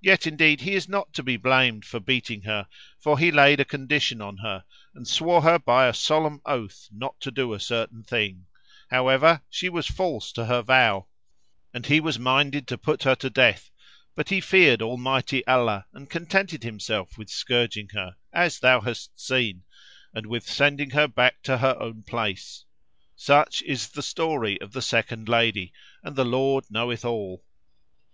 [0.00, 2.66] Yet indeed he is not to be blamed for beating her,
[2.98, 7.20] for he laid a condition on her and swore her by a solemn oath not
[7.20, 8.46] to do a certain thing;
[8.88, 11.08] however, she was false to her vow
[11.74, 13.70] and he was minded to put her to death,
[14.14, 19.64] but he feared Almighty Allah and contented himself with scourging her, as thou hast seen,
[20.14, 22.64] and with sending her back to her own place.
[23.14, 27.44] Such is the story of the second lady and the Lord knoweth all."